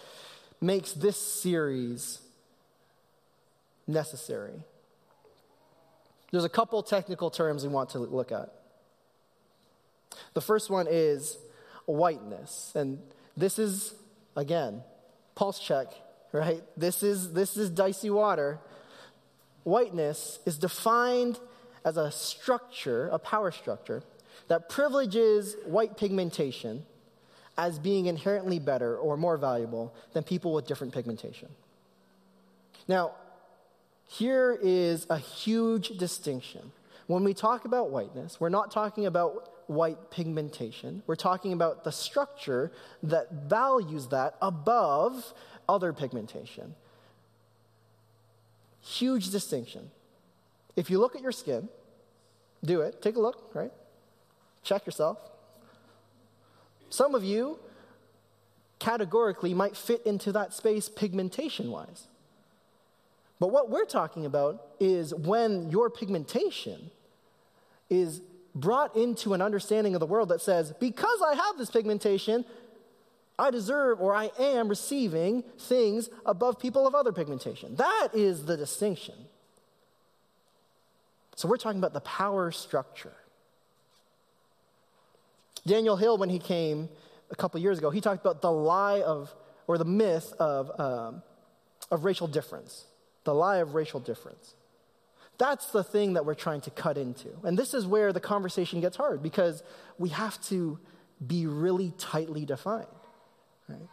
[0.60, 2.18] makes this series
[3.86, 4.64] necessary,
[6.30, 8.52] there's a couple technical terms we want to look at.
[10.34, 11.38] The first one is
[11.86, 12.72] whiteness.
[12.74, 13.00] And
[13.36, 13.94] this is,
[14.36, 14.82] again,
[15.34, 15.88] pulse check,
[16.32, 16.62] right?
[16.76, 18.58] This is, this is dicey water.
[19.64, 21.38] Whiteness is defined
[21.84, 24.02] as a structure, a power structure,
[24.48, 26.84] that privileges white pigmentation
[27.56, 31.48] as being inherently better or more valuable than people with different pigmentation.
[32.88, 33.12] Now,
[34.12, 36.72] Here is a huge distinction.
[37.06, 41.04] When we talk about whiteness, we're not talking about white pigmentation.
[41.06, 42.72] We're talking about the structure
[43.04, 45.32] that values that above
[45.68, 46.74] other pigmentation.
[48.80, 49.92] Huge distinction.
[50.74, 51.68] If you look at your skin,
[52.64, 53.70] do it, take a look, right?
[54.64, 55.18] Check yourself.
[56.88, 57.60] Some of you
[58.80, 62.08] categorically might fit into that space pigmentation wise.
[63.40, 66.90] But what we're talking about is when your pigmentation
[67.88, 68.20] is
[68.54, 72.44] brought into an understanding of the world that says, because I have this pigmentation,
[73.38, 77.76] I deserve or I am receiving things above people of other pigmentation.
[77.76, 79.14] That is the distinction.
[81.36, 83.14] So we're talking about the power structure.
[85.66, 86.90] Daniel Hill, when he came
[87.30, 89.34] a couple years ago, he talked about the lie of,
[89.66, 91.22] or the myth of, um,
[91.90, 92.84] of racial difference,
[93.30, 94.56] the lie of racial difference.
[95.38, 97.28] That's the thing that we're trying to cut into.
[97.44, 99.62] And this is where the conversation gets hard because
[99.98, 100.80] we have to
[101.24, 102.88] be really tightly defined.
[103.68, 103.88] Right?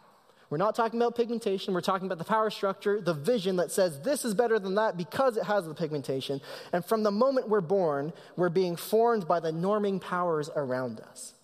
[0.50, 4.00] We're not talking about pigmentation, we're talking about the power structure, the vision that says
[4.00, 6.40] this is better than that because it has the pigmentation.
[6.72, 11.34] And from the moment we're born, we're being formed by the norming powers around us.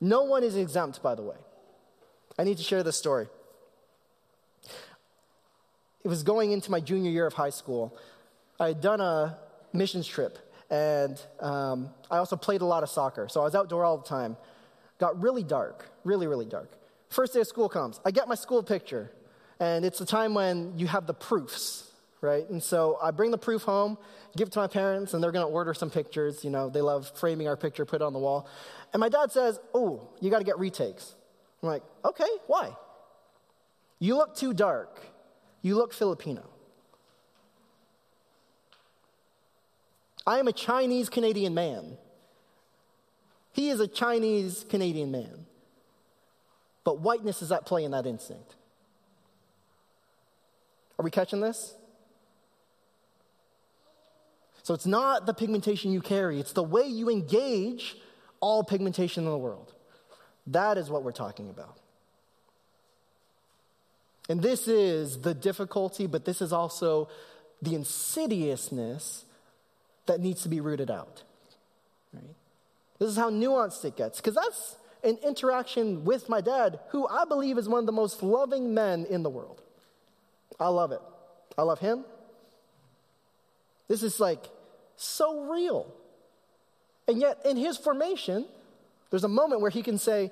[0.00, 1.36] No one is exempt, by the way.
[2.38, 3.26] I need to share this story.
[6.08, 7.94] It was going into my junior year of high school.
[8.58, 9.36] I had done a
[9.74, 10.38] missions trip,
[10.70, 14.08] and um, I also played a lot of soccer, so I was outdoor all the
[14.08, 14.38] time.
[14.98, 16.72] Got really dark, really, really dark.
[17.10, 18.00] First day of school comes.
[18.06, 19.12] I get my school picture,
[19.60, 21.90] and it's the time when you have the proofs,
[22.22, 22.48] right?
[22.48, 23.98] And so I bring the proof home,
[24.34, 26.42] give it to my parents, and they're going to order some pictures.
[26.42, 28.48] You know, they love framing our picture, put it on the wall.
[28.94, 31.14] And my dad says, Oh, you got to get retakes.
[31.62, 32.74] I'm like, Okay, why?
[33.98, 35.02] You look too dark.
[35.62, 36.44] You look Filipino.
[40.26, 41.96] I am a Chinese Canadian man.
[43.52, 45.46] He is a Chinese Canadian man.
[46.84, 48.54] But whiteness is at play in that instinct.
[50.98, 51.74] Are we catching this?
[54.62, 57.96] So it's not the pigmentation you carry, it's the way you engage
[58.40, 59.72] all pigmentation in the world.
[60.46, 61.78] That is what we're talking about.
[64.28, 67.08] And this is the difficulty, but this is also
[67.62, 69.24] the insidiousness
[70.06, 71.22] that needs to be rooted out.
[72.12, 72.34] Right?
[72.98, 77.24] This is how nuanced it gets, because that's an interaction with my dad, who I
[77.24, 79.62] believe is one of the most loving men in the world.
[80.60, 81.00] I love it.
[81.56, 82.04] I love him.
[83.86, 84.44] This is like
[84.96, 85.92] so real.
[87.06, 88.44] And yet, in his formation,
[89.10, 90.30] there's a moment where he can say,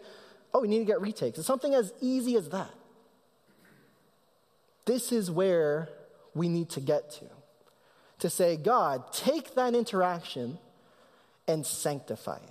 [0.53, 1.38] Oh, we need to get retakes.
[1.38, 2.70] It's something as easy as that.
[4.87, 5.89] This is where
[6.34, 7.26] we need to get to.
[8.20, 10.59] To say, God, take that interaction
[11.47, 12.51] and sanctify it.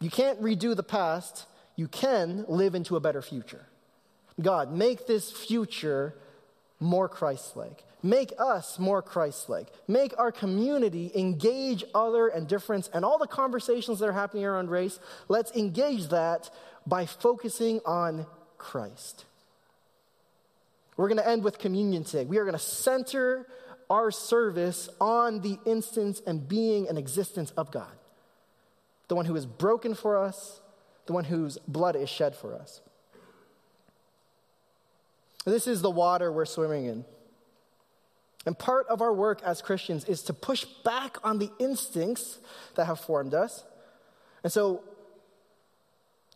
[0.00, 1.46] You can't redo the past,
[1.76, 3.66] you can live into a better future.
[4.40, 6.14] God, make this future
[6.78, 7.84] more Christ like.
[8.02, 9.68] Make us more Christ like.
[9.86, 14.70] Make our community engage other and difference and all the conversations that are happening around
[14.70, 14.98] race.
[15.28, 16.48] Let's engage that
[16.86, 19.26] by focusing on Christ.
[21.00, 22.26] We're going to end with communion today.
[22.26, 23.46] We are going to center
[23.88, 27.96] our service on the instance and being and existence of God,
[29.08, 30.60] the one who is broken for us,
[31.06, 32.82] the one whose blood is shed for us.
[35.46, 37.06] This is the water we're swimming in.
[38.44, 42.40] And part of our work as Christians is to push back on the instincts
[42.74, 43.64] that have formed us.
[44.44, 44.82] And so,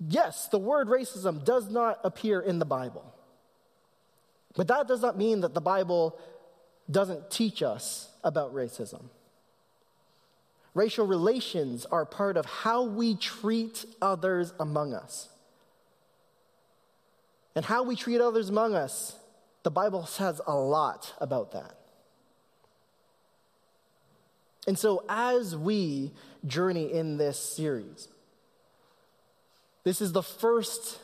[0.00, 3.13] yes, the word racism does not appear in the Bible.
[4.56, 6.18] But that does not mean that the Bible
[6.90, 9.04] doesn't teach us about racism.
[10.74, 15.28] Racial relations are part of how we treat others among us.
[17.54, 19.16] And how we treat others among us,
[19.62, 21.76] the Bible says a lot about that.
[24.66, 26.10] And so, as we
[26.46, 28.08] journey in this series,
[29.84, 30.98] this is the first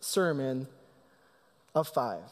[0.00, 0.66] sermon
[1.74, 2.22] of five.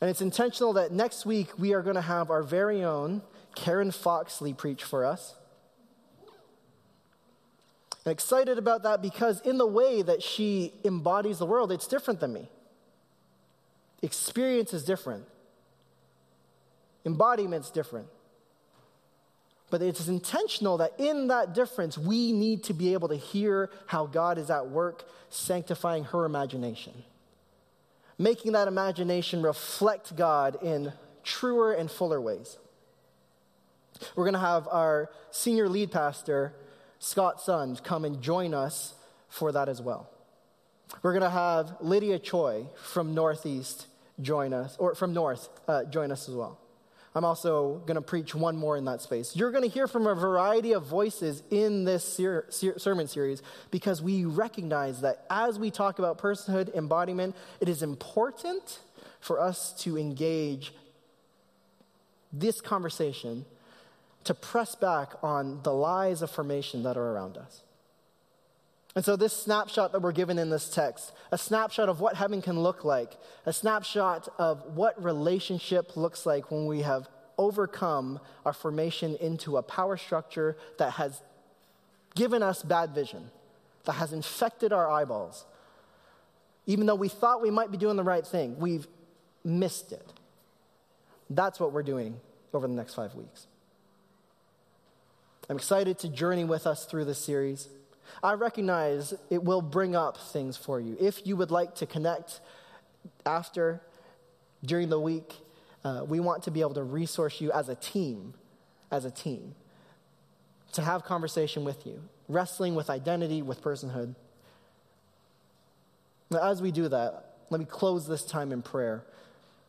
[0.00, 3.22] And it's intentional that next week we are going to have our very own
[3.54, 5.34] Karen Foxley preach for us.
[8.06, 12.32] Excited about that because, in the way that she embodies the world, it's different than
[12.32, 12.48] me.
[14.02, 15.24] Experience is different,
[17.04, 18.06] embodiment's different.
[19.70, 23.68] But it is intentional that in that difference, we need to be able to hear
[23.86, 26.94] how God is at work sanctifying her imagination.
[28.18, 30.92] Making that imagination reflect God in
[31.22, 32.58] truer and fuller ways.
[34.14, 36.54] We're going to have our senior lead pastor,
[36.98, 38.94] Scott Sund, come and join us
[39.28, 40.10] for that as well.
[41.02, 43.86] We're going to have Lydia Choi from Northeast
[44.20, 46.58] join us, or from North uh, join us as well.
[47.14, 49.34] I'm also going to preach one more in that space.
[49.34, 53.42] You're going to hear from a variety of voices in this ser- ser- sermon series
[53.70, 58.80] because we recognize that as we talk about personhood embodiment, it is important
[59.20, 60.72] for us to engage
[62.32, 63.44] this conversation
[64.24, 67.62] to press back on the lies of formation that are around us.
[68.98, 72.42] And so, this snapshot that we're given in this text, a snapshot of what heaven
[72.42, 78.52] can look like, a snapshot of what relationship looks like when we have overcome our
[78.52, 81.22] formation into a power structure that has
[82.16, 83.30] given us bad vision,
[83.84, 85.44] that has infected our eyeballs.
[86.66, 88.88] Even though we thought we might be doing the right thing, we've
[89.44, 90.12] missed it.
[91.30, 92.18] That's what we're doing
[92.52, 93.46] over the next five weeks.
[95.48, 97.68] I'm excited to journey with us through this series.
[98.22, 100.96] I recognize it will bring up things for you.
[101.00, 102.40] If you would like to connect
[103.24, 103.80] after,
[104.64, 105.34] during the week,
[105.84, 108.34] uh, we want to be able to resource you as a team,
[108.90, 109.54] as a team,
[110.72, 114.14] to have conversation with you, wrestling with identity, with personhood.
[116.30, 119.04] Now, as we do that, let me close this time in prayer.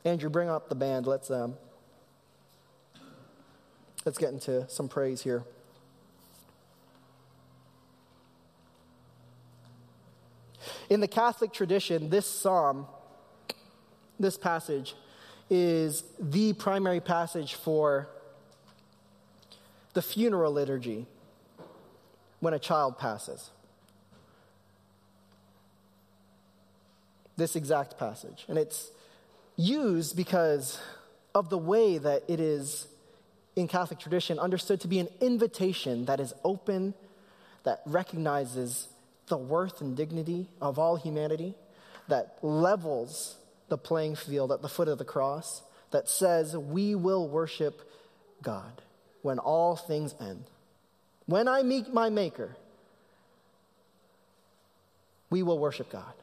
[0.03, 1.07] Andrew, bring up the band.
[1.07, 1.55] Let's um,
[4.05, 5.43] let's get into some praise here.
[10.89, 12.87] In the Catholic tradition, this psalm,
[14.19, 14.95] this passage,
[15.49, 18.09] is the primary passage for
[19.93, 21.05] the funeral liturgy
[22.39, 23.49] when a child passes.
[27.37, 28.45] This exact passage.
[28.47, 28.91] And it's
[29.55, 30.79] used because
[31.35, 32.87] of the way that it is
[33.55, 36.93] in Catholic tradition understood to be an invitation that is open,
[37.63, 38.87] that recognizes
[39.29, 41.55] the worth and dignity of all humanity,
[42.07, 43.37] that levels
[43.69, 45.61] the playing field at the foot of the cross,
[45.91, 47.81] that says we will worship
[48.41, 48.81] God
[49.21, 50.43] when all things end.
[51.25, 52.55] When I meet my Maker,
[55.29, 56.13] we will worship God.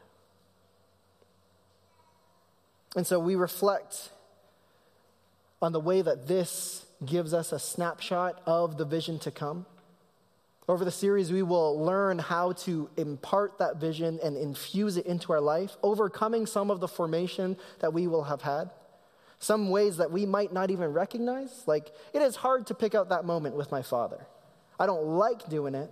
[2.96, 4.10] And so we reflect
[5.60, 9.66] on the way that this gives us a snapshot of the vision to come.
[10.68, 15.32] Over the series, we will learn how to impart that vision and infuse it into
[15.32, 18.70] our life, overcoming some of the formation that we will have had,
[19.38, 21.62] some ways that we might not even recognize.
[21.66, 24.26] Like, it is hard to pick out that moment with my father.
[24.78, 25.90] I don't like doing it,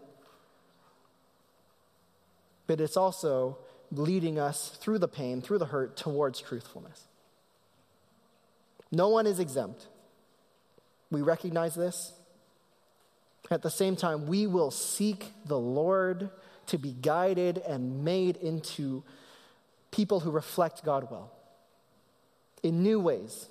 [2.66, 3.58] but it's also
[3.92, 7.04] leading us through the pain, through the hurt, towards truthfulness.
[8.90, 9.86] No one is exempt.
[11.12, 12.12] We recognize this.
[13.50, 16.30] At the same time, we will seek the Lord
[16.66, 19.02] to be guided and made into
[19.90, 21.30] people who reflect God well
[22.62, 23.46] in new ways.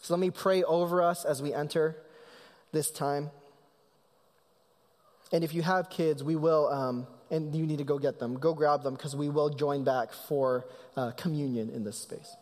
[0.00, 1.96] So let me pray over us as we enter
[2.72, 3.30] this time.
[5.30, 8.34] And if you have kids, we will, um, and you need to go get them,
[8.38, 12.34] go grab them because we will join back for uh, communion in this space.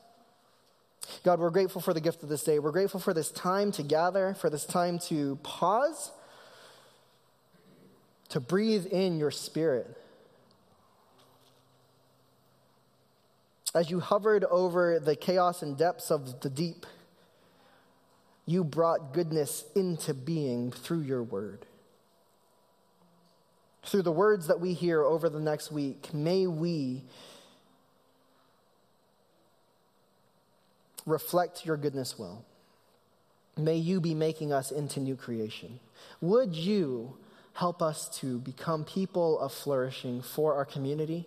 [1.24, 2.58] God, we're grateful for the gift of this day.
[2.58, 6.12] We're grateful for this time to gather, for this time to pause,
[8.30, 9.96] to breathe in your spirit.
[13.74, 16.86] As you hovered over the chaos and depths of the deep,
[18.46, 21.66] you brought goodness into being through your word.
[23.84, 27.04] Through the words that we hear over the next week, may we
[31.06, 32.44] reflect your goodness well.
[33.56, 35.80] May you be making us into new creation.
[36.20, 37.16] Would you
[37.54, 41.26] help us to become people of flourishing for our community?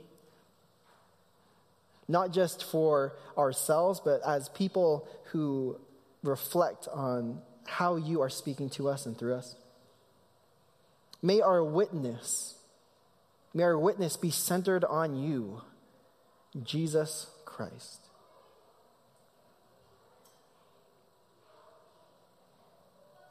[2.07, 5.79] Not just for ourselves, but as people who
[6.23, 9.55] reflect on how you are speaking to us and through us.
[11.21, 12.55] May our witness,
[13.53, 15.61] may our witness be centered on you,
[16.63, 18.02] Jesus Christ.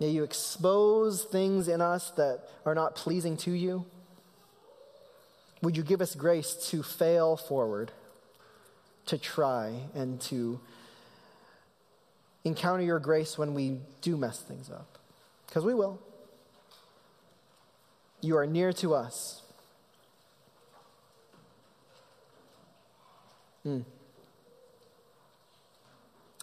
[0.03, 3.87] May you expose things in us that are not pleasing to you.
[5.63, 7.93] Would you give us grace to fail forward,
[9.07, 10.59] to try, and to
[12.43, 14.99] encounter your grace when we do mess things up?
[15.47, 16.01] Because we will.
[18.23, 19.41] You are near to us.
[23.65, 23.85] Mm.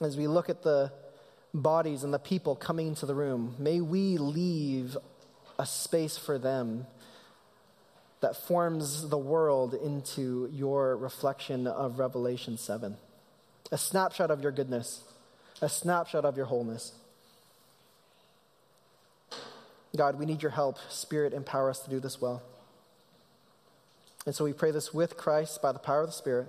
[0.01, 0.93] As we look at the
[1.54, 4.97] bodies and the people coming into the room, may we leave
[5.58, 6.86] a space for them
[8.22, 12.97] that forms the world into your reflection of Revelation 7.
[13.72, 15.04] A snapshot of your goodness,
[15.62, 16.93] a snapshot of your wholeness.
[19.95, 20.78] God, we need your help.
[20.89, 22.43] Spirit, empower us to do this well.
[24.26, 26.47] And so we pray this with Christ by the power of the Spirit.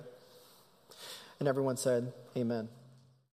[1.39, 2.69] And everyone said, Amen.